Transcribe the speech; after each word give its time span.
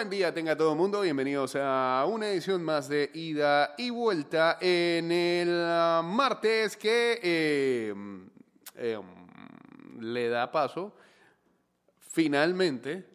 Buen 0.00 0.08
día, 0.08 0.32
tenga 0.32 0.56
todo 0.56 0.70
el 0.70 0.78
mundo. 0.78 1.02
Bienvenidos 1.02 1.56
a 1.56 2.06
una 2.08 2.28
edición 2.28 2.62
más 2.62 2.88
de 2.88 3.10
Ida 3.12 3.74
y 3.76 3.90
Vuelta 3.90 4.56
en 4.58 5.12
el 5.12 5.62
ah, 5.62 6.00
martes 6.02 6.74
que 6.78 7.20
eh, 7.22 7.94
eh, 8.76 8.98
le 9.98 10.28
da 10.30 10.50
paso 10.50 10.96
finalmente 11.98 13.06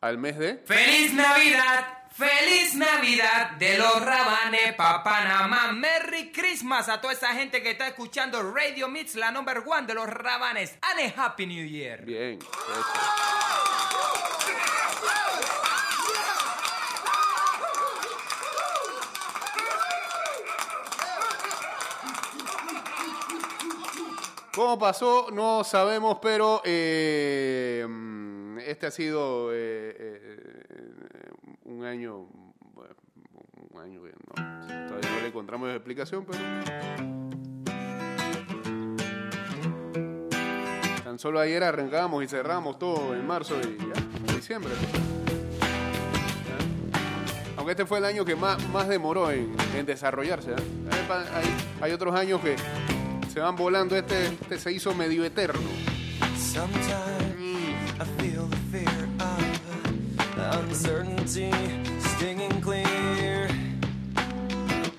al 0.00 0.16
mes 0.16 0.38
de... 0.38 0.62
¡Feliz 0.64 1.12
Navidad! 1.12 2.08
¡Feliz 2.10 2.74
Navidad 2.74 3.50
de 3.58 3.76
los 3.76 4.02
Rabanes 4.02 4.72
pa' 4.76 5.02
Panamá! 5.04 5.72
¡Merry 5.72 6.32
Christmas 6.32 6.88
a 6.88 7.02
toda 7.02 7.12
esa 7.12 7.34
gente 7.34 7.62
que 7.62 7.72
está 7.72 7.86
escuchando 7.86 8.50
Radio 8.50 8.88
Mix, 8.88 9.14
la 9.14 9.30
number 9.30 9.58
one 9.66 9.86
de 9.86 9.92
los 9.92 10.06
Rabanes! 10.06 10.78
¡And 10.80 11.00
a 11.00 11.22
Happy 11.22 11.44
New 11.44 11.66
Year! 11.66 12.02
Bien. 12.02 12.38
eso. 12.38 13.49
¿Cómo 24.54 24.78
pasó? 24.78 25.28
No 25.32 25.62
sabemos, 25.64 26.18
pero 26.20 26.60
eh, 26.64 27.86
este 28.66 28.86
ha 28.86 28.90
sido 28.90 29.50
eh, 29.52 29.94
eh, 29.96 31.30
un 31.64 31.84
año, 31.84 32.26
bueno, 32.74 32.94
un 33.70 33.80
año 33.80 34.02
que 34.02 34.10
no, 34.10 34.34
todavía 34.88 35.10
no 35.10 35.20
le 35.22 35.26
encontramos 35.28 35.70
explicación, 35.70 36.24
pero 36.26 36.38
tan 41.04 41.18
solo 41.18 41.38
ayer 41.40 41.62
arrancamos 41.62 42.24
y 42.24 42.26
cerramos 42.26 42.76
todo 42.78 43.14
en 43.14 43.24
marzo 43.26 43.54
y 43.60 43.78
ya, 43.78 44.34
diciembre. 44.34 44.72
Aunque 47.56 47.72
este 47.72 47.86
fue 47.86 47.98
el 47.98 48.04
año 48.06 48.24
que 48.24 48.34
más, 48.34 48.66
más 48.70 48.88
demoró 48.88 49.30
en, 49.30 49.54
desarrollarse. 49.86 50.54
hay- 50.54 51.56
hay 51.82 51.92
otros 51.92 52.14
años 52.14 52.40
que 52.40 52.56
se 53.30 53.38
van 53.38 53.54
volando, 53.54 53.96
este, 53.96 54.26
este 54.26 54.58
se 54.58 54.72
hizo 54.72 54.92
medio 54.94 55.24
eterno. 55.24 55.68
Clear, 62.60 63.50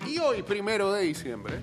Y 0.08 0.20
hoy, 0.20 0.42
primero 0.44 0.94
de 0.94 1.04
diciembre, 1.04 1.60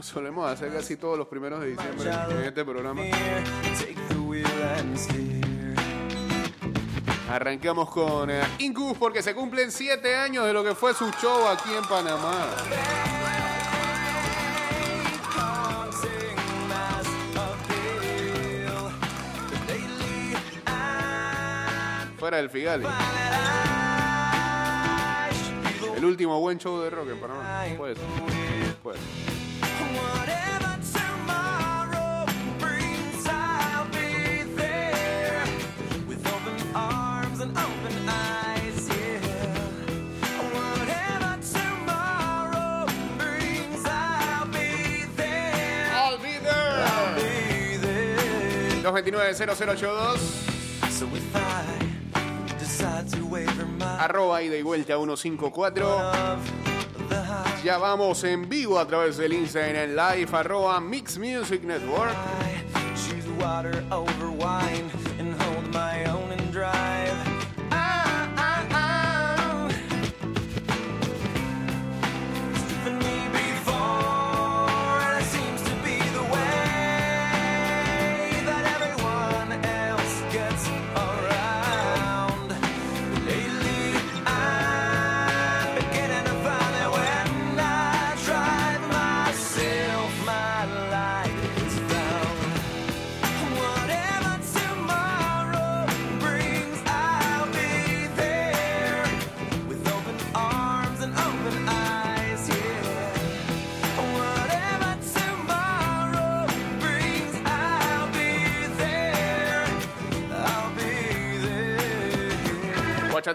solemos 0.00 0.50
hacer 0.50 0.72
casi 0.72 0.96
todos 0.96 1.18
los 1.18 1.26
primeros 1.26 1.60
de 1.60 1.70
diciembre 1.70 2.10
en 2.30 2.44
este 2.44 2.64
programa. 2.64 3.02
Arrancamos 7.28 7.90
con 7.90 8.30
eh, 8.30 8.42
Incubus 8.58 8.98
porque 8.98 9.22
se 9.22 9.34
cumplen 9.34 9.70
siete 9.70 10.16
años 10.16 10.46
de 10.46 10.52
lo 10.52 10.64
que 10.64 10.74
fue 10.74 10.94
su 10.94 11.10
show 11.12 11.48
aquí 11.48 11.72
en 11.72 11.84
Panamá. 11.84 12.46
fuera 22.20 22.36
del 22.36 22.50
Figali. 22.50 22.84
El 25.96 26.04
último 26.04 26.38
buen 26.38 26.58
show 26.58 26.78
de 26.82 26.90
rock 26.90 27.08
en 27.08 27.18
Panamá. 27.18 27.64
Pues, 27.78 27.96
pues. 28.82 28.98
So 51.00 51.06
229 51.06 51.16
0082 51.16 51.49
Arroba 53.98 54.42
ida 54.42 54.56
y 54.56 54.62
vuelta 54.62 54.96
154. 54.96 55.86
of 55.86 56.38
the 57.08 57.16
high, 57.16 57.62
Ya 57.64 57.78
vamos 57.78 58.24
en 58.24 58.48
vivo 58.48 58.78
a 58.78 58.86
través 58.86 59.16
del 59.16 59.32
Instagram 59.32 59.90
Live. 59.90 60.28
Arroba 60.36 60.80
Mix 60.80 61.18
Music 61.18 61.62
Network. 61.62 62.14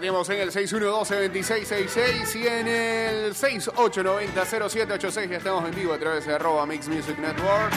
Guachateamos 0.06 0.28
en 0.30 0.40
el 0.40 0.52
612-2666 0.52 2.36
y 2.36 2.46
en 2.46 2.68
el 2.68 3.34
6890-0786. 3.34 5.28
Ya 5.28 5.38
estamos 5.38 5.68
en 5.68 5.74
vivo 5.74 5.92
a 5.94 5.98
través 5.98 6.24
de 6.26 6.34
arroba 6.34 6.64
Mix 6.64 6.86
Music 6.86 7.18
Network. 7.18 7.72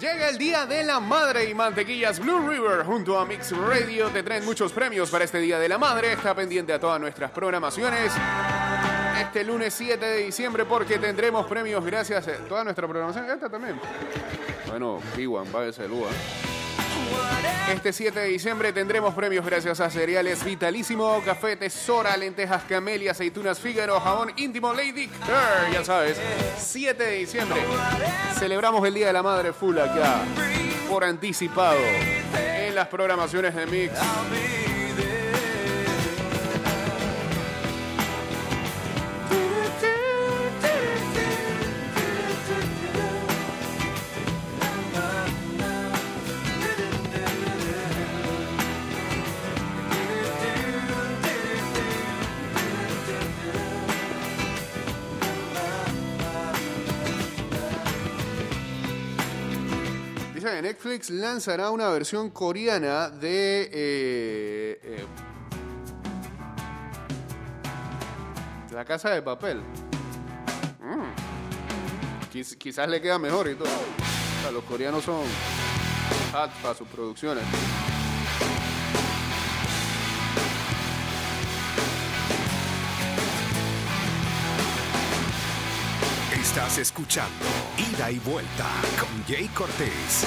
Llega 0.00 0.30
el 0.30 0.38
Día 0.38 0.66
de 0.66 0.82
la 0.82 0.98
Madre 0.98 1.48
y 1.48 1.54
Mantequillas 1.54 2.18
Blue 2.18 2.48
River 2.48 2.84
junto 2.84 3.16
a 3.20 3.24
Mix 3.24 3.56
Radio. 3.56 4.08
Te 4.08 4.24
traen 4.24 4.44
muchos 4.44 4.72
premios 4.72 5.08
para 5.10 5.24
este 5.24 5.38
Día 5.38 5.60
de 5.60 5.68
la 5.68 5.78
Madre. 5.78 6.12
Está 6.12 6.34
pendiente 6.34 6.72
a 6.72 6.80
todas 6.80 7.00
nuestras 7.00 7.30
programaciones. 7.30 8.10
Este 9.20 9.44
lunes 9.44 9.74
7 9.74 10.04
de 10.04 10.16
diciembre 10.24 10.64
porque 10.64 10.98
tendremos 10.98 11.46
premios 11.46 11.84
gracias 11.84 12.26
a 12.26 12.32
toda 12.48 12.64
nuestra 12.64 12.88
programación. 12.88 13.28
Esta 13.30 13.50
también. 13.50 13.78
Bueno, 14.66 15.00
Iwan, 15.18 15.50
váyase 15.52 15.86
lúa. 15.86 16.08
Este 17.70 17.92
7 17.92 18.18
de 18.18 18.26
diciembre 18.26 18.72
tendremos 18.72 19.14
premios 19.14 19.44
gracias 19.44 19.78
a 19.80 19.90
Cereales 19.90 20.42
Vitalísimo, 20.42 21.22
Café 21.24 21.56
Tesora, 21.56 22.16
Lentejas 22.16 22.64
Camelia, 22.64 23.12
Aceitunas 23.12 23.60
Fígaro, 23.60 24.00
Jabón 24.00 24.32
Íntimo 24.36 24.72
Lady 24.72 25.08
ya 25.72 25.84
sabes. 25.84 26.18
7 26.58 27.02
de 27.02 27.16
diciembre 27.16 27.60
celebramos 28.38 28.86
el 28.86 28.94
Día 28.94 29.08
de 29.08 29.12
la 29.12 29.22
Madre 29.22 29.52
full 29.52 29.78
acá, 29.78 30.22
por 30.88 31.04
anticipado, 31.04 31.78
en 32.34 32.74
las 32.74 32.88
programaciones 32.88 33.54
de 33.54 33.66
Mix. 33.66 33.92
Netflix 60.62 61.10
lanzará 61.10 61.70
una 61.70 61.88
versión 61.88 62.30
coreana 62.30 63.08
de... 63.10 63.62
eh, 63.72 64.80
eh, 64.82 65.06
La 68.72 68.84
Casa 68.84 69.10
de 69.10 69.22
Papel. 69.22 69.60
Mm. 70.80 72.32
Quiz- 72.32 72.56
quizás 72.56 72.88
le 72.88 73.00
queda 73.00 73.18
mejor 73.18 73.48
y 73.48 73.54
todo. 73.54 73.68
O 73.68 74.42
sea, 74.42 74.50
los 74.52 74.64
coreanos 74.64 75.04
son 75.04 75.22
hot 76.32 76.50
para 76.62 76.74
sus 76.74 76.88
producciones. 76.88 77.44
Estás 86.70 86.82
escuchando 86.82 87.44
Ida 87.76 88.12
y 88.12 88.20
Vuelta 88.20 88.68
con 89.00 89.24
Jay 89.24 89.48
Cortés. 89.48 90.24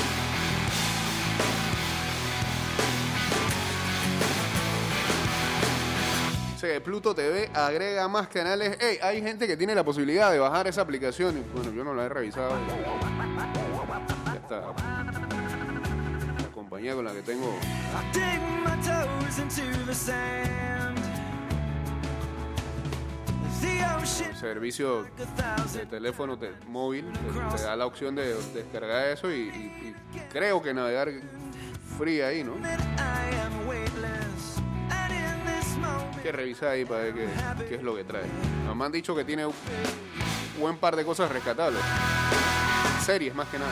Dice 6.51 6.67
que 6.67 6.81
Pluto 6.81 7.15
TV 7.15 7.49
agrega 7.53 8.09
más 8.09 8.27
canales. 8.27 8.77
Ey, 8.81 8.97
hay 9.01 9.21
gente 9.21 9.47
que 9.47 9.55
tiene 9.55 9.73
la 9.73 9.85
posibilidad 9.85 10.33
de 10.33 10.39
bajar 10.39 10.67
esa 10.67 10.81
aplicación. 10.81 11.45
Bueno, 11.53 11.71
yo 11.71 11.85
no 11.85 11.93
la 11.93 12.07
he 12.07 12.09
revisado. 12.09 12.51
Ya 14.25 14.33
está. 14.33 14.59
La 16.41 16.51
compañía 16.53 16.93
con 16.93 17.05
la 17.05 17.13
que 17.13 17.21
tengo 17.21 17.57
servicio 24.39 25.03
de 25.73 25.85
teléfono 25.85 26.37
te- 26.37 26.51
móvil 26.67 27.05
te, 27.55 27.63
da 27.63 27.75
la 27.75 27.85
opción 27.85 28.15
de 28.15 28.35
descargar 28.53 29.05
eso 29.07 29.31
y, 29.31 29.95
creo 30.31 30.61
que 30.61 30.73
navegar 30.73 31.09
free 31.97 32.21
ahí, 32.21 32.43
¿no? 32.43 32.53
que 36.21 36.31
revisar 36.31 36.69
ahí 36.69 36.85
para 36.85 37.01
ver 37.03 37.13
qué, 37.13 37.65
qué 37.67 37.75
es 37.75 37.83
lo 37.83 37.95
que 37.95 38.03
trae. 38.05 38.23
Nos 38.65 38.79
han 38.79 38.91
dicho 38.91 39.13
que 39.15 39.25
tiene 39.25 39.45
un 39.45 39.53
buen 40.59 40.77
par 40.77 40.95
de 40.95 41.03
cosas 41.03 41.29
rescatables. 41.29 41.81
Series 43.05 43.35
más 43.35 43.47
que 43.49 43.59
nada. 43.59 43.71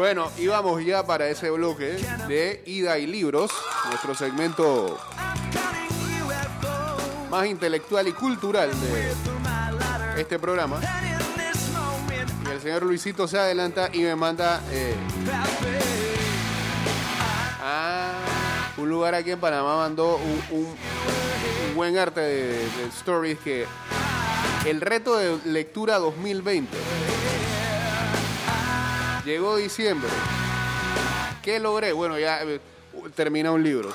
Bueno, 0.00 0.30
y 0.38 0.46
vamos 0.46 0.82
ya 0.82 1.04
para 1.04 1.28
ese 1.28 1.50
bloque 1.50 1.98
de 2.26 2.62
ida 2.64 2.96
y 2.96 3.06
libros, 3.06 3.50
nuestro 3.90 4.14
segmento 4.14 4.98
más 7.28 7.46
intelectual 7.46 8.08
y 8.08 8.12
cultural 8.12 8.70
de 8.80 10.22
este 10.22 10.38
programa. 10.38 10.80
Y 12.46 12.50
el 12.50 12.62
señor 12.62 12.84
Luisito 12.84 13.28
se 13.28 13.38
adelanta 13.38 13.90
y 13.92 13.98
me 13.98 14.16
manda 14.16 14.62
eh, 14.70 14.94
a 17.62 18.12
un 18.78 18.88
lugar 18.88 19.14
aquí 19.14 19.32
en 19.32 19.38
Panamá, 19.38 19.76
mandó 19.76 20.16
un 20.50 21.74
buen 21.74 21.98
arte 21.98 22.22
de, 22.22 22.52
de 22.52 22.86
stories 22.98 23.38
que 23.40 23.66
el 24.64 24.80
reto 24.80 25.18
de 25.18 25.38
lectura 25.44 25.98
2020 25.98 26.74
llegó 29.30 29.56
diciembre. 29.56 30.10
¿Qué 31.42 31.60
logré? 31.60 31.92
Bueno, 31.92 32.18
ya 32.18 32.42
eh, 32.42 32.60
termina 33.14 33.52
un 33.52 33.62
libro. 33.62 33.90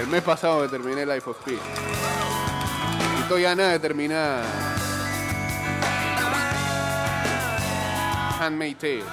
El 0.00 0.08
mes 0.08 0.22
pasado 0.22 0.60
me 0.62 0.68
terminé 0.68 1.06
Life 1.06 1.30
of 1.30 1.36
Pi. 1.44 1.52
Y 1.52 3.22
estoy 3.22 3.42
nada 3.42 3.70
de 3.70 3.78
terminar 3.78 4.42
Handmaid's 8.40 8.78
Tale. 8.78 9.04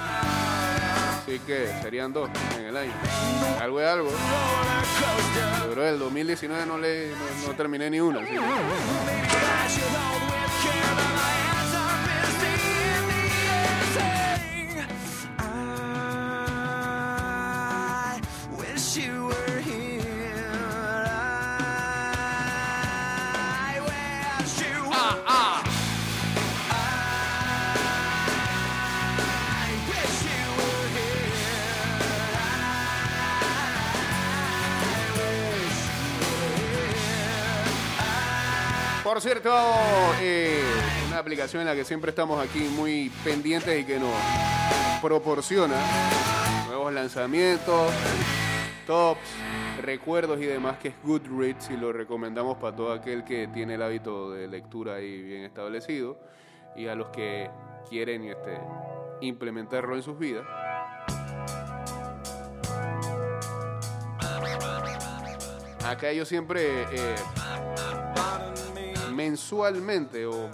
Así 1.22 1.38
que 1.46 1.72
serían 1.82 2.12
dos 2.12 2.28
en 2.58 2.64
el 2.66 2.76
año. 2.76 2.92
Algo 3.62 3.80
es 3.80 3.88
algo. 3.88 4.10
Pero 5.68 5.86
el 5.88 5.98
2019 5.98 6.66
no 6.66 6.78
le 6.78 7.12
no 7.46 7.54
terminé 7.54 7.88
ni 7.90 8.00
una. 8.00 8.20
así 8.20 8.30
que- 8.30 8.40
Por 39.14 39.22
cierto, 39.22 39.54
eh, 40.20 40.60
una 41.06 41.18
aplicación 41.18 41.60
en 41.60 41.68
la 41.68 41.76
que 41.76 41.84
siempre 41.84 42.10
estamos 42.10 42.44
aquí 42.44 42.68
muy 42.74 43.12
pendientes 43.22 43.80
y 43.80 43.84
que 43.84 43.96
nos 43.96 44.12
proporciona 45.00 45.76
nuevos 46.66 46.92
lanzamientos, 46.92 47.92
tops, 48.88 49.20
recuerdos 49.80 50.40
y 50.40 50.46
demás, 50.46 50.78
que 50.78 50.88
es 50.88 50.94
Goodreads 51.04 51.70
y 51.70 51.76
lo 51.76 51.92
recomendamos 51.92 52.58
para 52.58 52.74
todo 52.74 52.92
aquel 52.92 53.22
que 53.22 53.46
tiene 53.46 53.74
el 53.74 53.82
hábito 53.82 54.32
de 54.32 54.48
lectura 54.48 54.96
ahí 54.96 55.22
bien 55.22 55.44
establecido 55.44 56.18
y 56.74 56.88
a 56.88 56.96
los 56.96 57.10
que 57.10 57.48
quieren 57.88 58.24
este, 58.24 58.58
implementarlo 59.20 59.94
en 59.94 60.02
sus 60.02 60.18
vidas. 60.18 60.44
Acá 65.86 66.10
ellos 66.10 66.26
siempre 66.26 66.82
eh, 66.90 67.14
mensualmente 69.24 70.26
o, 70.26 70.50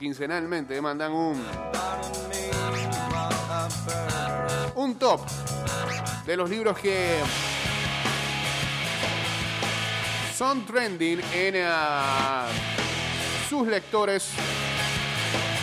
quincenalmente 0.00 0.80
mandan 0.80 1.12
un 1.12 1.40
un 4.74 4.98
top 4.98 5.20
de 6.26 6.36
los 6.36 6.50
libros 6.50 6.76
que 6.78 7.20
son 10.34 10.66
trending 10.66 11.20
en 11.32 11.54
ah, 11.64 12.48
sus 13.48 13.68
lectores 13.68 14.32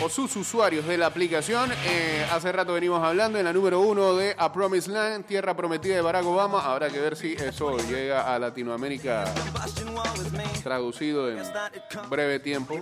o 0.03 0.09
sus 0.09 0.35
usuarios 0.35 0.85
de 0.85 0.97
la 0.97 1.07
aplicación. 1.07 1.71
Eh, 1.85 2.25
hace 2.31 2.51
rato 2.51 2.73
venimos 2.73 3.03
hablando 3.03 3.39
en 3.39 3.45
la 3.45 3.53
número 3.53 3.81
uno 3.81 4.15
de 4.15 4.35
A 4.37 4.51
Promised 4.51 4.91
Land, 4.91 5.25
Tierra 5.25 5.55
Prometida 5.55 5.95
de 5.95 6.01
Barack 6.01 6.25
Obama. 6.25 6.61
Habrá 6.61 6.89
que 6.89 6.99
ver 6.99 7.15
si 7.15 7.33
eso 7.33 7.77
llega 7.89 8.33
a 8.33 8.39
Latinoamérica 8.39 9.25
traducido 10.67 11.29
en 11.31 11.41
breve 12.09 12.39
tiempo. 12.39 12.77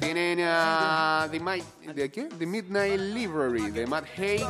Tienen 0.00 0.40
a 0.48 1.28
The, 1.30 1.62
¿de 1.94 2.10
qué? 2.10 2.22
The 2.38 2.46
Midnight 2.46 2.98
Library 2.98 3.70
de 3.70 3.86
Matt 3.86 4.06
Hay. 4.16 4.42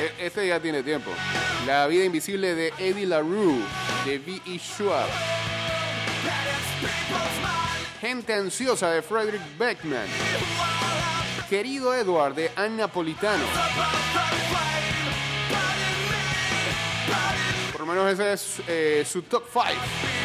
E- 0.00 0.26
Este 0.26 0.46
ya 0.46 0.60
tiene 0.60 0.82
tiempo. 0.82 1.10
La 1.66 1.86
vida 1.86 2.04
invisible 2.04 2.54
de 2.54 2.72
Eddie 2.78 3.06
LaRue 3.06 3.60
de 4.04 4.18
V.E. 4.18 4.58
Schwab. 4.58 5.37
Gente 8.00 8.32
ansiosa 8.32 8.90
de 8.90 9.02
Frederick 9.02 9.44
Beckman. 9.58 10.06
Querido 11.48 11.92
Edward 11.92 12.34
de 12.34 12.50
Ann 12.54 12.76
Napolitano. 12.76 13.44
Por 17.72 17.80
lo 17.80 17.86
menos 17.86 18.12
ese 18.12 18.32
es 18.32 18.62
eh, 18.68 19.04
su 19.04 19.22
top 19.22 19.44
5. 19.52 20.17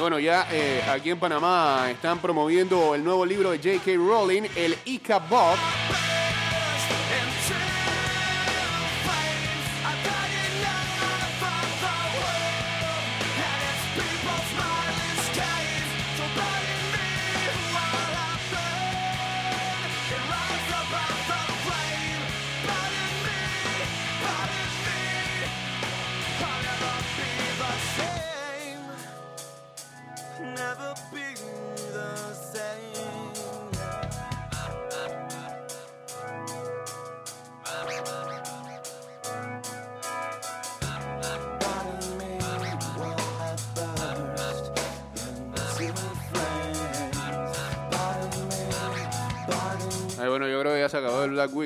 Bueno, 0.00 0.18
ya 0.18 0.46
eh, 0.50 0.82
aquí 0.88 1.10
en 1.10 1.18
Panamá 1.18 1.90
están 1.90 2.18
promoviendo 2.20 2.94
el 2.94 3.04
nuevo 3.04 3.26
libro 3.26 3.50
de 3.50 3.58
J.K. 3.58 3.96
Rowling, 3.96 4.44
el 4.56 4.74
Ica 4.86 5.18
Bob. 5.18 5.58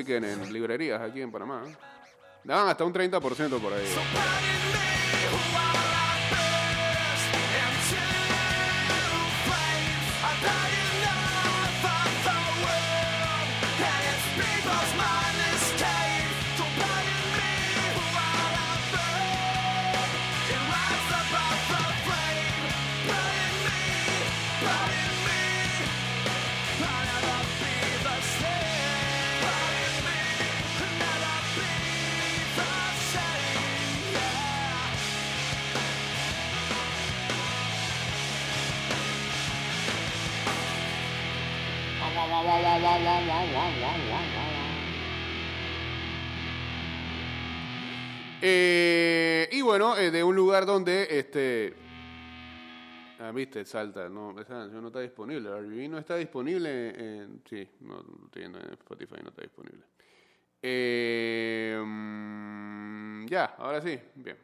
Weekend 0.05 0.25
en 0.25 0.53
librerías 0.53 1.01
aquí 1.01 1.21
en 1.21 1.31
Panamá. 1.31 1.63
Daban 2.43 2.69
hasta 2.69 2.83
un 2.83 2.93
30% 2.93 3.59
por 3.59 3.73
ahí. 3.73 3.85
Bueno, 49.77 49.97
eh, 49.97 50.09
de 50.09 50.23
un 50.23 50.33
lugar 50.33 50.65
donde 50.65 51.05
este. 51.09 51.73
Ah, 53.19 53.31
viste, 53.31 53.65
salta, 53.65 54.07
no, 54.07 54.31
esa 54.39 54.53
canción 54.53 54.81
no 54.81 54.87
está 54.87 55.01
disponible. 55.01 55.49
RBB 55.49 55.89
no 55.89 55.97
está 55.97 56.15
disponible 56.15 56.91
en. 56.91 57.41
Sí, 57.43 57.67
no, 57.81 58.01
estoy 58.23 58.43
en 58.43 58.55
Spotify, 58.55 59.15
no 59.21 59.31
está 59.31 59.41
disponible. 59.41 59.83
Eh, 60.61 61.77
mm, 61.85 63.25
ya, 63.25 63.55
ahora 63.57 63.81
sí, 63.81 63.99
bien. 64.15 64.37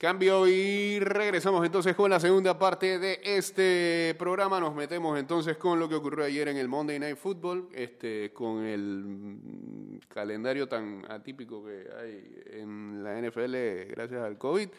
Cambio 0.00 0.48
y 0.48 0.98
regresamos 0.98 1.62
entonces 1.62 1.94
con 1.94 2.08
la 2.08 2.18
segunda 2.18 2.58
parte 2.58 2.98
de 2.98 3.20
este 3.22 4.14
programa. 4.18 4.58
Nos 4.58 4.74
metemos 4.74 5.18
entonces 5.18 5.58
con 5.58 5.78
lo 5.78 5.90
que 5.90 5.94
ocurrió 5.94 6.24
ayer 6.24 6.48
en 6.48 6.56
el 6.56 6.68
Monday 6.68 6.98
Night 6.98 7.18
Football, 7.18 7.68
este, 7.74 8.32
con 8.32 8.64
el 8.64 9.04
mm, 9.04 9.98
calendario 10.08 10.66
tan 10.66 11.04
atípico 11.06 11.62
que 11.62 11.84
hay 12.00 12.60
en 12.62 13.04
la 13.04 13.20
NFL 13.20 13.90
gracias 13.90 14.22
al 14.22 14.38
COVID. 14.38 14.70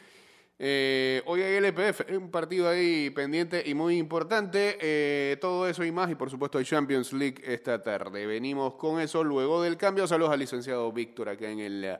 Eh, 0.57 1.21
hoy 1.27 1.43
hay 1.43 1.57
LPF, 1.57 2.01
un 2.17 2.31
partido 2.31 2.67
ahí 2.67 3.11
pendiente 3.11 3.61
y 3.63 3.75
muy 3.75 3.99
importante. 3.99 4.79
Eh, 4.81 5.37
todo 5.39 5.67
eso 5.67 5.83
y 5.83 5.91
más, 5.91 6.09
y 6.09 6.15
por 6.15 6.31
supuesto 6.31 6.57
hay 6.57 6.65
Champions 6.65 7.13
League 7.13 7.43
esta 7.45 7.79
tarde. 7.83 8.25
Venimos 8.25 8.73
con 8.73 8.99
eso 8.99 9.23
luego 9.23 9.61
del 9.61 9.77
cambio. 9.77 10.07
Saludos 10.07 10.33
al 10.33 10.39
licenciado 10.39 10.91
Víctor 10.91 11.29
acá 11.29 11.47
en 11.47 11.59
el 11.59 11.99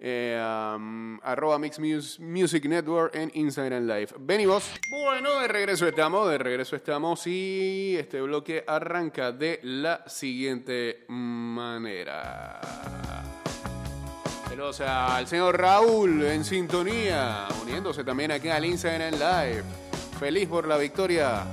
eh, 0.00 0.40
um, 0.76 1.18
arroba 1.22 1.58
Mix 1.58 1.78
Mus- 1.78 2.20
Music 2.20 2.64
Network 2.66 3.14
en 3.14 3.30
Instagram 3.34 3.86
Live. 3.86 4.08
Venimos. 4.20 4.70
Bueno, 4.90 5.40
de 5.40 5.48
regreso 5.48 5.86
estamos, 5.88 6.28
de 6.30 6.38
regreso 6.38 6.76
estamos 6.76 7.26
y 7.26 7.96
este 7.98 8.20
bloque 8.20 8.62
arranca 8.66 9.32
de 9.32 9.60
la 9.62 10.04
siguiente 10.08 11.04
manera. 11.08 12.60
Saludos 14.48 14.80
al 14.80 15.26
señor 15.26 15.56
Raúl 15.58 16.22
en 16.24 16.44
sintonía, 16.44 17.46
uniéndose 17.62 18.02
también 18.04 18.32
aquí 18.32 18.48
al 18.48 18.64
Instagram 18.64 19.12
Live. 19.14 19.62
Feliz 20.18 20.48
por 20.48 20.66
la 20.66 20.76
victoria 20.78 21.44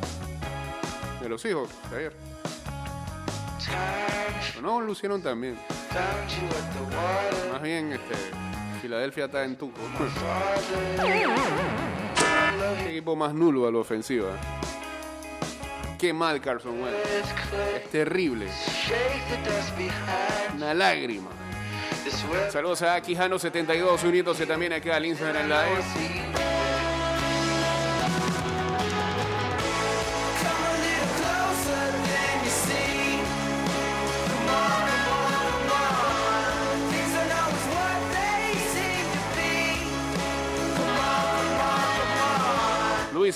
de 1.21 1.29
los 1.29 1.43
hijos 1.45 1.69
ayer. 1.95 2.13
No, 4.61 4.81
lucieron 4.81 5.21
también. 5.21 5.55
Más 7.51 7.61
bien, 7.61 7.93
este, 7.93 8.15
Filadelfia 8.81 9.25
está 9.25 9.43
en 9.43 9.55
tuco. 9.55 9.79
Qué 12.83 12.89
equipo 12.89 13.15
más 13.15 13.33
nulo 13.33 13.67
a 13.67 13.71
la 13.71 13.77
ofensiva. 13.79 14.29
Qué 15.97 16.11
mal 16.11 16.41
Carson 16.41 16.81
Wentz. 16.81 16.97
Es 17.75 17.89
terrible. 17.89 18.47
Una 20.55 20.73
lágrima. 20.73 21.29
Saludos 22.51 22.81
a 22.81 23.01
Quijano72 23.01 24.03
uniéndose 24.03 24.45
también 24.45 24.73
aquí 24.73 24.89
al 24.89 25.05
Instagram 25.05 25.47
Live. 25.47 26.44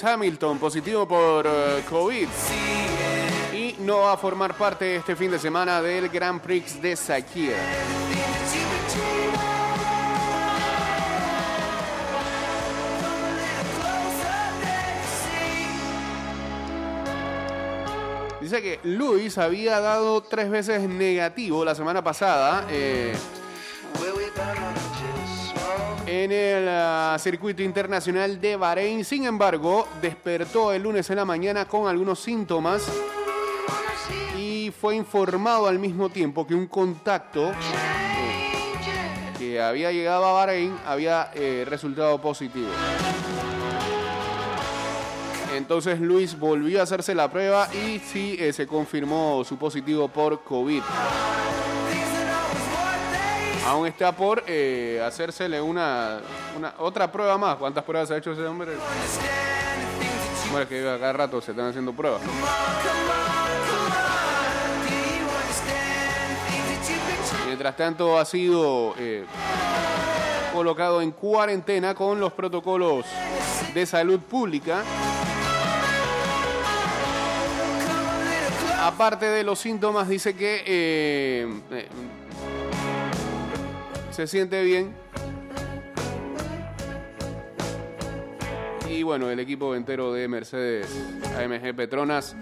Hamilton, 0.03 0.59
positivo 0.59 1.07
por 1.07 1.45
eh, 1.47 1.83
COVID. 1.89 2.27
Y 3.53 3.75
no 3.79 3.99
va 3.99 4.13
a 4.13 4.17
formar 4.17 4.55
parte 4.55 4.95
este 4.95 5.15
fin 5.15 5.31
de 5.31 5.39
semana 5.39 5.81
del 5.81 6.09
Grand 6.09 6.41
Prix 6.41 6.81
de 6.81 6.95
Sakira. 6.95 7.57
Dice 18.41 18.61
que 18.61 18.79
Luis 18.83 19.37
había 19.37 19.79
dado 19.79 20.21
tres 20.21 20.49
veces 20.49 20.81
negativo 20.89 21.63
la 21.63 21.75
semana 21.75 22.03
pasada 22.03 22.65
eh, 22.71 23.13
en 26.23 26.31
el 26.31 26.67
ah, 26.67 27.17
circuito 27.19 27.63
internacional 27.63 28.41
de 28.41 28.55
Bahrein. 28.55 29.05
Sin 29.05 29.25
embargo, 29.25 29.88
despertó 30.01 30.73
el 30.73 30.83
lunes 30.83 31.09
en 31.09 31.15
la 31.15 31.25
mañana 31.25 31.65
con 31.65 31.88
algunos 31.88 32.19
síntomas 32.19 32.85
y 34.38 34.71
fue 34.71 34.95
informado 34.95 35.67
al 35.67 35.79
mismo 35.79 36.09
tiempo 36.09 36.45
que 36.45 36.55
un 36.55 36.67
contacto 36.67 37.51
que 39.38 39.61
había 39.61 39.91
llegado 39.91 40.25
a 40.25 40.33
Bahrein 40.33 40.75
había 40.85 41.31
eh, 41.33 41.65
resultado 41.67 42.19
positivo. 42.19 42.69
Entonces 45.55 45.99
Luis 45.99 46.38
volvió 46.38 46.79
a 46.79 46.83
hacerse 46.83 47.15
la 47.15 47.31
prueba 47.31 47.69
y 47.73 47.99
sí 47.99 48.35
eh, 48.39 48.51
se 48.51 48.67
confirmó 48.67 49.43
su 49.45 49.57
positivo 49.57 50.07
por 50.07 50.43
COVID. 50.43 50.81
Aún 53.69 53.85
está 53.85 54.11
por 54.11 54.43
eh, 54.47 54.99
hacérsele 55.05 55.61
una, 55.61 56.21
una 56.57 56.73
otra 56.79 57.11
prueba 57.11 57.38
más. 57.38 57.55
¿Cuántas 57.57 57.83
pruebas 57.83 58.09
ha 58.09 58.17
hecho 58.17 58.31
ese 58.31 58.41
hombre? 58.41 58.71
Bueno, 60.49 60.63
es 60.63 60.67
que 60.67 60.81
cada 60.81 61.13
rato 61.13 61.39
se 61.39 61.51
están 61.51 61.67
haciendo 61.67 61.93
pruebas. 61.93 62.19
Mientras 67.45 67.77
tanto 67.77 68.17
ha 68.17 68.25
sido 68.25 68.95
eh, 68.97 69.25
colocado 70.51 70.99
en 71.03 71.11
cuarentena 71.11 71.93
con 71.93 72.19
los 72.19 72.33
protocolos 72.33 73.05
de 73.71 73.85
salud 73.85 74.19
pública. 74.19 74.83
Aparte 78.81 79.27
de 79.27 79.43
los 79.43 79.59
síntomas, 79.59 80.07
dice 80.09 80.35
que 80.35 80.63
eh, 80.65 81.47
eh, 81.69 81.88
se 84.19 84.27
siente 84.27 84.61
bien. 84.63 84.93
Y 88.89 89.01
bueno, 89.03 89.29
el 89.29 89.39
equipo 89.39 89.73
entero 89.75 90.11
de 90.11 90.27
Mercedes 90.27 90.88
AMG 91.38 91.73
Petronas 91.73 92.35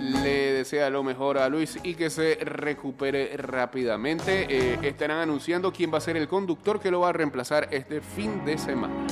le 0.00 0.52
desea 0.52 0.90
lo 0.90 1.04
mejor 1.04 1.38
a 1.38 1.48
Luis 1.48 1.78
y 1.84 1.94
que 1.94 2.10
se 2.10 2.34
recupere 2.42 3.36
rápidamente. 3.36 4.48
Eh, 4.48 4.78
estarán 4.82 5.18
anunciando 5.18 5.72
quién 5.72 5.94
va 5.94 5.98
a 5.98 6.00
ser 6.00 6.16
el 6.16 6.26
conductor 6.26 6.80
que 6.80 6.90
lo 6.90 6.98
va 6.98 7.10
a 7.10 7.12
reemplazar 7.12 7.68
este 7.70 8.00
fin 8.00 8.44
de 8.44 8.58
semana. 8.58 9.06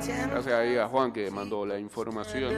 Gracias 0.00 0.52
ahí 0.52 0.76
a 0.78 0.88
Juan 0.88 1.12
que 1.12 1.30
mandó 1.30 1.64
la 1.64 1.78
información. 1.78 2.52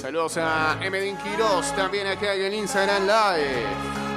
Saludos 0.00 0.36
a 0.36 0.78
Emedin 0.82 1.16
Quiroz, 1.18 1.74
también 1.74 2.06
acá 2.06 2.34
en 2.34 2.54
Instagram 2.54 3.06
Live. 3.06 4.07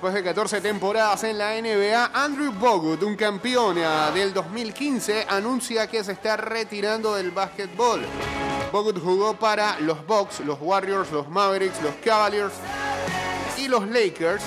Después 0.00 0.14
de 0.14 0.24
14 0.24 0.62
temporadas 0.62 1.24
en 1.24 1.36
la 1.36 1.60
NBA, 1.60 2.12
Andrew 2.14 2.50
Bogut, 2.52 3.02
un 3.02 3.16
campeón 3.16 3.76
eh, 3.76 3.86
del 4.14 4.32
2015, 4.32 5.26
anuncia 5.28 5.88
que 5.88 6.02
se 6.02 6.12
está 6.12 6.38
retirando 6.38 7.16
del 7.16 7.32
básquetbol. 7.32 8.00
Bogut 8.72 8.98
jugó 8.98 9.34
para 9.34 9.78
los 9.80 10.06
Bucks, 10.06 10.40
los 10.40 10.56
Warriors, 10.58 11.12
los 11.12 11.28
Mavericks, 11.28 11.82
los 11.82 11.94
Cavaliers 11.96 12.54
y 13.58 13.68
los 13.68 13.86
Lakers 13.88 14.42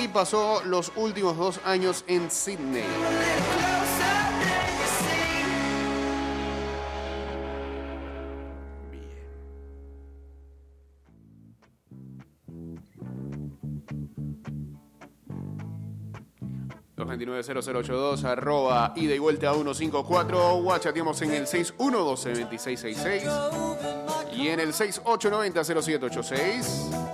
y 0.00 0.06
pasó 0.06 0.62
los 0.64 0.92
últimos 0.94 1.36
dos 1.36 1.58
años 1.64 2.04
en 2.06 2.30
Sydney. 2.30 2.84
Los 17.06 17.18
290082 17.18 18.24
arroba 18.24 18.92
ida 18.96 19.14
y 19.14 19.20
vuelta 19.20 19.50
a 19.50 19.54
154 19.54 20.56
guachateamos 20.56 21.22
en 21.22 21.34
el 21.34 21.46
61122666 21.46 24.32
y 24.32 24.48
en 24.48 24.58
el 24.58 24.72
68900786 24.72 27.05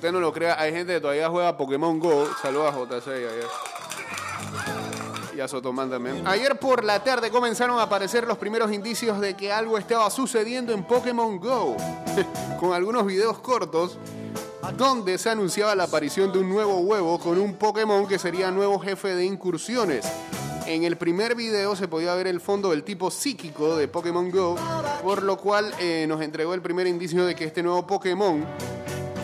usted 0.00 0.12
no 0.12 0.20
lo 0.20 0.32
crea, 0.32 0.58
hay 0.58 0.72
gente 0.72 0.94
que 0.94 1.00
todavía 1.00 1.28
juega 1.28 1.54
Pokémon 1.58 2.00
Go. 2.00 2.26
Saludos 2.40 2.74
a 2.74 2.78
JC 2.78 3.08
ayer. 3.08 3.46
Y 5.36 5.40
a 5.40 5.46
Sotomán 5.46 5.90
también. 5.90 6.26
Ayer 6.26 6.58
por 6.58 6.84
la 6.84 7.04
tarde 7.04 7.30
comenzaron 7.30 7.78
a 7.78 7.82
aparecer 7.82 8.26
los 8.26 8.38
primeros 8.38 8.72
indicios 8.72 9.20
de 9.20 9.36
que 9.36 9.52
algo 9.52 9.76
estaba 9.76 10.08
sucediendo 10.08 10.72
en 10.72 10.84
Pokémon 10.84 11.38
Go. 11.38 11.76
con 12.60 12.72
algunos 12.72 13.04
videos 13.04 13.40
cortos 13.40 13.98
donde 14.78 15.18
se 15.18 15.28
anunciaba 15.28 15.74
la 15.74 15.84
aparición 15.84 16.32
de 16.32 16.38
un 16.38 16.48
nuevo 16.48 16.78
huevo 16.78 17.18
con 17.18 17.38
un 17.38 17.56
Pokémon 17.56 18.08
que 18.08 18.18
sería 18.18 18.50
nuevo 18.50 18.78
jefe 18.78 19.14
de 19.14 19.26
incursiones. 19.26 20.10
En 20.64 20.84
el 20.84 20.96
primer 20.96 21.34
video 21.34 21.76
se 21.76 21.88
podía 21.88 22.14
ver 22.14 22.26
el 22.26 22.40
fondo 22.40 22.70
del 22.70 22.84
tipo 22.84 23.10
psíquico 23.10 23.76
de 23.76 23.86
Pokémon 23.86 24.30
Go, 24.30 24.56
por 25.02 25.22
lo 25.22 25.36
cual 25.36 25.74
eh, 25.78 26.06
nos 26.08 26.22
entregó 26.22 26.54
el 26.54 26.62
primer 26.62 26.86
indicio 26.86 27.26
de 27.26 27.34
que 27.34 27.44
este 27.44 27.62
nuevo 27.62 27.86
Pokémon 27.86 28.46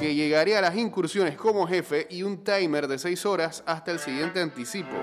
que 0.00 0.14
llegaría 0.14 0.58
a 0.58 0.62
las 0.62 0.76
incursiones 0.76 1.36
como 1.36 1.66
jefe 1.66 2.06
y 2.10 2.22
un 2.22 2.44
timer 2.44 2.86
de 2.88 2.98
6 2.98 3.24
horas 3.26 3.62
hasta 3.66 3.90
el 3.92 3.98
siguiente 3.98 4.40
anticipo. 4.40 4.96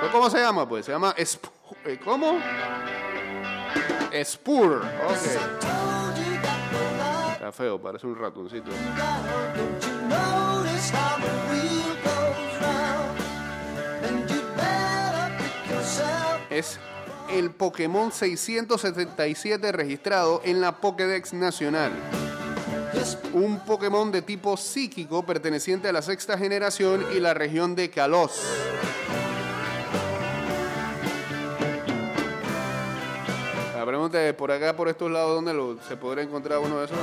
¿Pero 0.00 0.12
¿Cómo 0.12 0.28
se 0.30 0.38
llama? 0.38 0.68
Pues 0.68 0.84
se 0.86 0.92
llama 0.92 1.14
Sp- 1.16 1.48
eh, 1.86 1.98
¿Cómo? 2.04 2.38
Spur. 4.24 4.76
Ok. 4.76 4.82
Told 4.82 6.16
you 6.16 6.34
that 6.42 6.70
the 6.70 6.98
light 6.98 7.32
Está 7.34 7.52
feo, 7.52 7.80
parece 7.80 8.06
un 8.06 8.16
ratoncito. 8.18 8.70
Es 16.50 16.78
el 17.32 17.50
Pokémon 17.50 18.12
677 18.12 19.72
registrado 19.72 20.42
en 20.44 20.60
la 20.60 20.72
Pokédex 20.76 21.32
Nacional. 21.32 21.92
Un 23.32 23.58
Pokémon 23.60 24.12
de 24.12 24.20
tipo 24.20 24.56
psíquico 24.56 25.24
perteneciente 25.24 25.88
a 25.88 25.92
la 25.92 26.02
sexta 26.02 26.36
generación 26.36 27.06
y 27.16 27.20
la 27.20 27.32
región 27.32 27.74
de 27.74 27.88
Kalos. 27.90 28.42
La 33.76 33.86
pregunta 33.86 34.22
es, 34.28 34.34
por 34.34 34.52
acá, 34.52 34.76
por 34.76 34.88
estos 34.88 35.10
lados, 35.10 35.42
¿dónde 35.42 35.82
se 35.88 35.96
podrá 35.96 36.22
encontrar 36.22 36.58
uno 36.58 36.80
de 36.80 36.84
esos? 36.84 36.98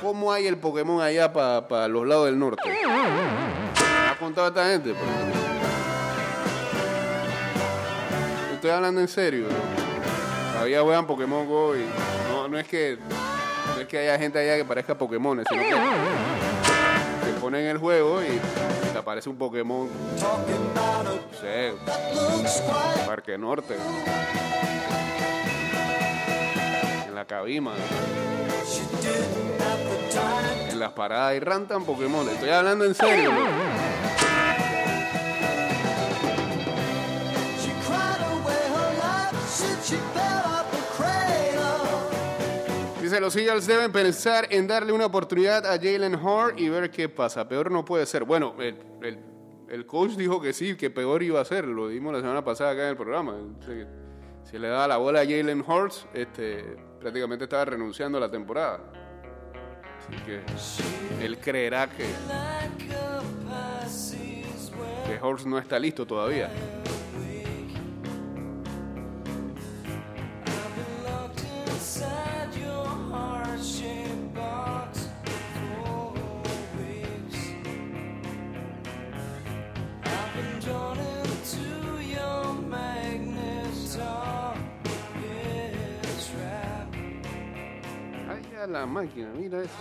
¿Cómo 0.00 0.32
hay 0.32 0.46
el 0.46 0.56
Pokémon 0.56 1.02
allá 1.02 1.32
para 1.32 1.86
los 1.86 2.06
lados 2.06 2.26
del 2.26 2.38
norte? 2.38 2.62
¿Me 2.66 4.10
ha 4.10 4.16
contado 4.18 4.48
esta 4.48 4.70
gente? 4.70 4.94
Estoy 8.64 8.76
hablando 8.76 9.02
en 9.02 9.08
serio. 9.08 9.44
Todavía 10.54 10.80
juegan 10.80 11.06
Pokémon 11.06 11.46
Go 11.46 11.76
y 11.76 11.84
no, 12.48 12.58
es 12.58 12.66
que 12.66 12.96
no 13.74 13.82
es 13.82 13.86
que 13.86 13.98
haya 13.98 14.18
gente 14.18 14.38
allá 14.38 14.56
que 14.56 14.64
parezca 14.64 14.96
Pokémon, 14.96 15.44
sino 15.46 15.62
que 15.62 15.68
te 17.26 17.40
ponen 17.42 17.66
el 17.66 17.76
juego 17.76 18.22
y 18.22 18.40
te 18.90 18.98
aparece 18.98 19.28
un 19.28 19.36
Pokémon, 19.36 19.86
no 19.86 21.38
sé, 21.38 21.74
Parque 23.06 23.36
Norte. 23.36 23.76
En 27.06 27.14
la 27.14 27.26
cabima, 27.26 27.74
en 30.70 30.80
las 30.80 30.92
paradas 30.92 31.36
y 31.36 31.40
rantan 31.40 31.84
Pokémon. 31.84 32.26
Estoy 32.30 32.48
hablando 32.48 32.86
en 32.86 32.94
serio. 32.94 33.30
¿no? 33.30 34.03
Los 43.20 43.36
Eagles 43.36 43.66
deben 43.66 43.90
pensar 43.92 44.46
en 44.50 44.66
darle 44.66 44.92
una 44.92 45.06
oportunidad 45.06 45.64
a 45.66 45.72
Jalen 45.78 46.14
Hart 46.14 46.58
y 46.58 46.68
ver 46.68 46.90
qué 46.90 47.08
pasa. 47.08 47.48
Peor 47.48 47.70
no 47.70 47.84
puede 47.84 48.06
ser. 48.06 48.24
Bueno, 48.24 48.54
el, 48.58 48.76
el- 49.02 49.18
el 49.68 49.86
coach 49.86 50.12
dijo 50.12 50.40
que 50.40 50.52
sí, 50.52 50.76
que 50.76 50.90
peor 50.90 51.22
iba 51.22 51.40
a 51.40 51.44
ser. 51.44 51.64
Lo 51.66 51.88
dimos 51.88 52.12
la 52.12 52.20
semana 52.20 52.44
pasada 52.44 52.72
acá 52.72 52.82
en 52.84 52.88
el 52.90 52.96
programa. 52.96 53.34
Si 54.44 54.58
le 54.58 54.68
daba 54.68 54.86
la 54.86 54.98
bola 54.98 55.20
a 55.20 55.24
Jalen 55.24 55.64
Hurts, 55.66 56.06
este, 56.14 56.76
prácticamente 57.00 57.44
estaba 57.44 57.64
renunciando 57.64 58.18
a 58.18 58.20
la 58.20 58.30
temporada. 58.30 58.80
Así 59.98 60.22
que 60.22 61.24
él 61.24 61.38
creerá 61.38 61.88
que, 61.88 62.04
que 65.06 65.24
Hurts 65.26 65.46
no 65.46 65.58
está 65.58 65.78
listo 65.78 66.06
todavía. 66.06 66.50
A 88.64 88.66
la 88.66 88.86
máquina, 88.86 89.28
mira 89.36 89.62
eso. 89.62 89.72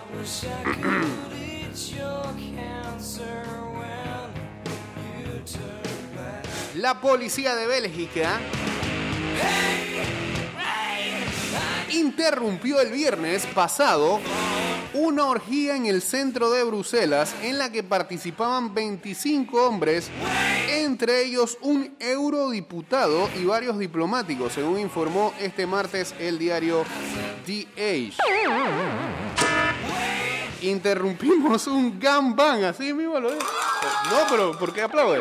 La 6.75 6.99
policía 6.99 7.55
de 7.55 7.65
Bélgica 7.65 8.39
interrumpió 11.91 12.81
el 12.81 12.91
viernes 12.91 13.45
pasado 13.45 14.19
una 14.93 15.25
orgía 15.25 15.75
en 15.75 15.85
el 15.85 16.01
centro 16.01 16.51
de 16.51 16.63
Bruselas 16.63 17.33
en 17.41 17.57
la 17.57 17.71
que 17.71 17.83
participaban 17.83 18.73
25 18.73 19.67
hombres, 19.67 20.09
entre 20.69 21.23
ellos 21.23 21.57
un 21.61 21.95
eurodiputado 21.99 23.29
y 23.39 23.45
varios 23.45 23.77
diplomáticos, 23.77 24.53
según 24.53 24.79
informó 24.79 25.33
este 25.39 25.65
martes 25.65 26.13
el 26.19 26.37
diario 26.37 26.83
Age 27.77 28.13
interrumpimos 30.63 31.67
un 31.67 31.99
gangbang, 31.99 32.63
así 32.63 32.93
mismo 32.93 33.19
lo 33.19 33.33
es. 33.33 33.43
No, 34.09 34.19
pero 34.29 34.57
¿por 34.57 34.73
qué 34.73 34.81
aplaude? 34.81 35.19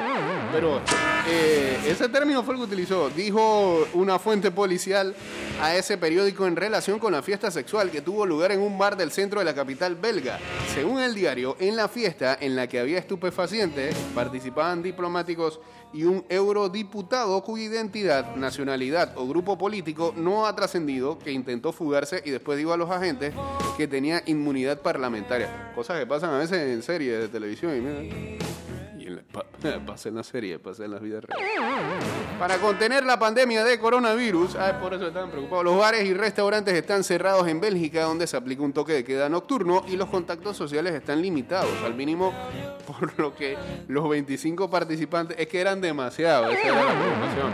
Pero 0.53 0.81
eh, 1.29 1.79
ese 1.87 2.09
término 2.09 2.43
fue 2.43 2.55
el 2.55 2.61
que 2.61 2.67
utilizó. 2.67 3.11
Dijo 3.11 3.87
una 3.95 4.19
fuente 4.19 4.51
policial 4.51 5.15
a 5.61 5.75
ese 5.77 5.97
periódico 5.97 6.47
en 6.47 6.57
relación 6.57 6.99
con 6.99 7.13
la 7.13 7.23
fiesta 7.23 7.51
sexual 7.51 7.91
que 7.91 8.01
tuvo 8.01 8.27
lugar 8.27 8.53
en 8.53 8.61
un 8.61 8.79
bar 8.79 8.97
del 8.97 9.13
centro 9.13 9.39
de 9.39 9.45
la 9.45 9.55
capital 9.55 9.97
belga. 9.97 10.39
Según 10.75 11.01
el 11.01 11.15
diario, 11.15 11.57
en 11.61 11.77
la 11.77 11.89
fiesta 11.89 12.37
en 12.41 12.57
la 12.57 12.67
que 12.67 12.81
había 12.81 12.99
estupefacientes, 12.99 13.97
participaban 14.15 14.83
diplomáticos 14.83 15.61
y 15.93 16.05
un 16.05 16.25
eurodiputado 16.29 17.43
cuya 17.43 17.65
identidad, 17.65 18.35
nacionalidad 18.37 19.13
o 19.17 19.27
grupo 19.29 19.59
político 19.59 20.15
no 20.17 20.47
ha 20.47 20.57
trascendido, 20.57 21.19
que 21.19 21.33
intentó 21.33 21.73
fugarse 21.73 22.23
y 22.25 22.31
después 22.31 22.59
dijo 22.59 22.73
a 22.73 22.77
los 22.77 22.91
agentes 22.91 23.35
que 23.77 23.87
tenía 23.87 24.23
inmunidad 24.27 24.81
parlamentaria. 24.81 25.73
Cosas 25.75 25.99
que 25.99 26.07
pasan 26.07 26.31
a 26.31 26.39
veces 26.39 26.59
en 26.59 26.83
series 26.83 27.21
de 27.21 27.29
televisión 27.29 27.77
y, 27.77 27.81
mira, 27.81 28.43
pa- 29.33 29.45
pasa 29.87 30.09
en 30.09 30.15
la 30.17 30.23
serie, 30.23 30.59
pasa 30.59 30.85
en 30.85 30.91
las 30.93 31.01
vidas 31.01 31.25
reales. 31.25 31.49
Para 32.39 32.59
contener 32.59 33.05
la 33.05 33.19
pandemia 33.19 33.65
de 33.65 33.79
coronavirus, 33.79 34.57
ah, 34.57 34.79
por 34.81 34.95
eso 34.95 35.07
están 35.09 35.31
preocupados, 35.31 35.65
los 35.65 35.79
bares 35.79 36.05
y 36.05 36.15
restaurantes 36.15 36.75
están 36.75 37.05
cerrados 37.05 37.47
en 37.49 37.61
Bélgica, 37.61 38.03
donde 38.05 38.27
se 38.27 38.37
aplica 38.37 38.63
un 38.63 38.73
toque 38.73 38.93
de 38.93 39.05
queda 39.05 39.29
nocturno 39.29 39.85
y 39.89 39.97
los 39.97 40.09
contactos 40.09 40.57
sociales 40.57 40.95
están 40.95 41.23
limitados, 41.23 41.71
al 41.85 41.95
mínimo 41.95 42.33
por 42.87 43.19
lo 43.19 43.35
que 43.35 43.57
los 43.89 44.09
25 44.09 44.69
participantes, 44.71 45.37
es 45.39 45.47
que 45.49 45.61
eran 45.61 45.81
demasiados, 45.81 46.53
la 46.53 47.53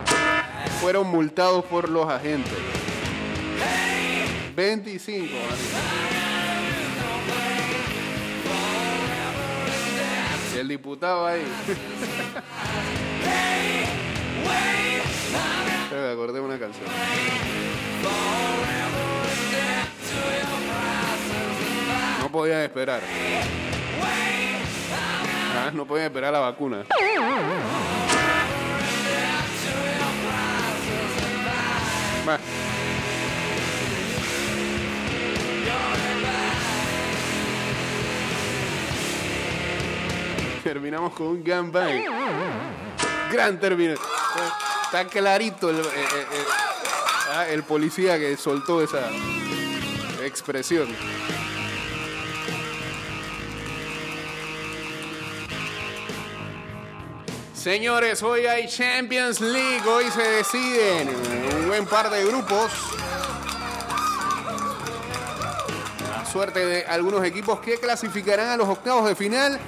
fueron 0.80 1.06
multados 1.08 1.64
por 1.64 1.88
los 1.88 2.08
agentes. 2.08 2.52
25. 4.54 5.26
El 10.58 10.66
diputado 10.66 11.24
ahí. 11.24 11.44
Acordé 16.12 16.40
una 16.40 16.58
canción. 16.58 16.84
No 22.20 22.32
podían 22.32 22.62
esperar. 22.62 23.00
Ah, 25.56 25.70
no 25.72 25.86
podían 25.86 26.06
esperar 26.06 26.32
la 26.32 26.40
vacuna. 26.40 26.84
Bah. 32.26 32.38
Terminamos 40.68 41.14
con 41.14 41.28
un 41.28 41.42
gangbang. 41.42 42.04
Gran 43.32 43.58
término. 43.58 43.94
Está 44.84 45.06
clarito 45.06 45.70
eh, 45.70 45.80
eh, 45.80 46.04
eh, 46.14 46.44
ah, 47.30 47.46
el 47.48 47.62
policía 47.62 48.18
que 48.18 48.36
soltó 48.36 48.82
esa 48.82 49.08
expresión. 50.22 50.86
Señores, 57.54 58.22
hoy 58.22 58.44
hay 58.44 58.68
Champions 58.68 59.40
League. 59.40 59.88
Hoy 59.88 60.04
se 60.10 60.22
deciden 60.22 61.08
un 61.60 61.68
buen 61.68 61.86
par 61.86 62.10
de 62.10 62.26
grupos. 62.26 62.70
La 66.10 66.26
suerte 66.26 66.66
de 66.66 66.84
algunos 66.84 67.24
equipos 67.24 67.58
que 67.60 67.78
clasificarán 67.78 68.48
a 68.48 68.56
los 68.58 68.68
octavos 68.68 69.08
de 69.08 69.14
final. 69.14 69.58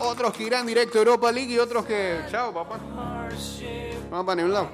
Otros 0.00 0.32
que 0.32 0.44
irán 0.44 0.66
directo 0.66 0.98
a 0.98 1.02
Europa 1.02 1.32
League 1.32 1.52
y 1.52 1.58
otros 1.58 1.84
que. 1.84 2.20
Chao, 2.30 2.52
papá. 2.52 2.78
Vamos 4.10 4.26
para 4.26 4.36
ningún 4.36 4.52
lado. 4.52 4.70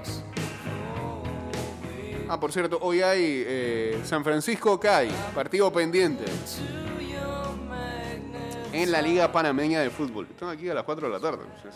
Ah, 2.29 2.41
por 2.41 2.53
cierto, 2.53 2.79
hoy 2.81 3.03
hay 3.03 3.45
eh, 3.47 4.01
San 4.05 4.25
Francisco 4.25 4.81
CAI, 4.81 5.11
partido 5.35 5.73
pendiente. 5.73 6.25
En 8.73 8.91
la 8.91 9.01
Liga 9.01 9.31
Panameña 9.31 9.81
de 9.81 9.91
Fútbol. 9.91 10.27
Están 10.29 10.49
aquí 10.49 10.69
a 10.69 10.75
las 10.75 10.83
4 10.83 11.07
de 11.07 11.13
la 11.13 11.21
tarde. 11.21 11.45
No 11.47 11.63
sé 11.63 11.71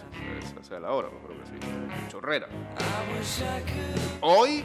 si 0.62 0.68
sea 0.68 0.80
la 0.80 0.90
hora, 0.90 1.08
creo 1.08 1.38
que 1.38 1.46
sí. 1.46 2.08
Chorrera. 2.08 2.48
Hoy, 4.20 4.64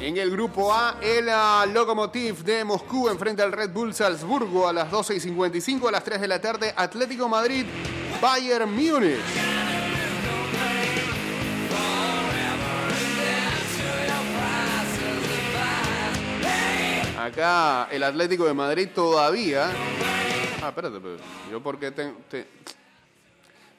en 0.00 0.18
el 0.18 0.30
grupo 0.30 0.72
A, 0.72 0.98
el 1.00 1.28
ah, 1.30 1.64
Lokomotiv 1.72 2.44
de 2.44 2.64
Moscú 2.64 3.08
enfrenta 3.08 3.42
al 3.42 3.52
Red 3.52 3.70
Bull 3.70 3.94
Salzburgo 3.94 4.68
a 4.68 4.72
las 4.72 4.90
12 4.90 5.14
y 5.14 5.20
55. 5.20 5.88
A 5.88 5.92
las 5.92 6.04
3 6.04 6.20
de 6.20 6.28
la 6.28 6.40
tarde, 6.40 6.74
Atlético 6.76 7.26
Madrid, 7.26 7.64
Bayern 8.22 8.72
Múnich. 8.72 9.18
Acá 17.18 17.88
el 17.90 18.04
Atlético 18.04 18.46
de 18.46 18.54
Madrid 18.54 18.90
todavía. 18.94 19.72
Ah, 20.62 20.68
espérate, 20.68 21.00
pero 21.00 21.16
yo 21.50 21.60
porque 21.60 21.90
te, 21.90 22.12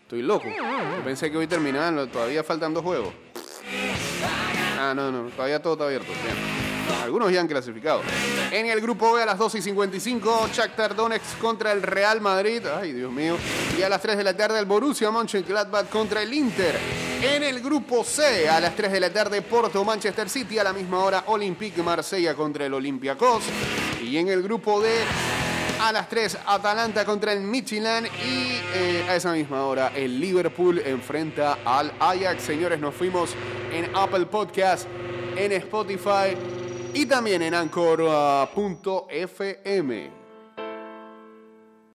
estoy 0.02 0.22
loco. 0.22 0.46
Yo 0.46 1.04
pensé 1.06 1.32
que 1.32 1.38
hoy 1.38 1.48
terminaban, 1.48 2.10
todavía 2.10 2.44
faltan 2.44 2.74
dos 2.74 2.84
juegos. 2.84 3.14
Ah, 4.78 4.92
no, 4.94 5.10
no, 5.10 5.30
todavía 5.30 5.62
todo 5.62 5.74
está 5.74 5.86
abierto. 5.86 6.12
Algunos 7.04 7.32
ya 7.32 7.42
han 7.42 7.48
clasificado. 7.48 8.02
En 8.52 8.66
el 8.66 8.82
grupo 8.82 9.14
B 9.14 9.22
a 9.22 9.26
las 9.26 9.38
2 9.38 9.56
y 9.56 9.62
55, 9.62 10.50
Shakhtar 10.54 10.96
Donetsk 10.96 11.38
contra 11.40 11.72
el 11.72 11.82
Real 11.82 12.22
Madrid. 12.22 12.66
Ay, 12.66 12.94
Dios 12.94 13.12
mío. 13.12 13.38
Y 13.78 13.82
a 13.82 13.90
las 13.90 14.02
3 14.02 14.18
de 14.18 14.24
la 14.24 14.36
tarde, 14.36 14.60
el 14.60 14.66
Borussia 14.66 15.12
Mönchengladbach 15.12 15.90
contra 15.90 16.22
el 16.22 16.34
Inter. 16.34 16.76
En 17.22 17.44
el 17.44 17.62
grupo 17.62 18.04
C, 18.04 18.50
a 18.50 18.60
las 18.60 18.76
3 18.76 18.92
de 18.92 19.00
la 19.00 19.12
tarde, 19.12 19.42
Porto 19.42 19.84
Manchester 19.84 20.30
City. 20.30 20.60
A 20.60 20.64
la 20.64 20.74
misma 20.74 21.00
hora, 21.00 21.24
Olympique 21.28 21.84
Marsella 21.84 22.36
contra 22.36 22.66
el 22.66 22.74
Olympiacos. 22.74 23.44
Y 24.02 24.18
en 24.18 24.30
el 24.30 24.42
grupo 24.42 24.82
D, 24.82 24.90
a 25.82 25.92
las 25.92 26.10
3, 26.10 26.38
Atalanta 26.46 27.06
contra 27.06 27.34
el 27.34 27.42
Michelin. 27.42 28.06
Y 28.26 28.60
eh, 28.76 29.06
a 29.10 29.16
esa 29.16 29.34
misma 29.34 29.66
hora, 29.66 29.92
el 29.96 30.20
Liverpool 30.20 30.82
enfrenta 30.86 31.60
al 31.66 31.94
Ajax. 32.00 32.44
Señores, 32.44 32.80
nos 32.80 32.96
fuimos 32.96 33.36
en 33.72 33.96
Apple 33.96 34.26
Podcast, 34.26 34.88
en 35.36 35.52
Spotify 35.52 36.36
y 36.94 37.06
también 37.06 37.42
en 37.42 37.54
Anchor.fm. 37.54 38.24